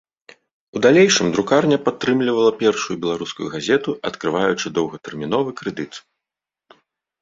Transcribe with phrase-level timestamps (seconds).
[0.77, 5.93] У далейшым друкарня падтрымлівала першую беларускую газету, адкрываючы доўгатэрміновы крэдыт.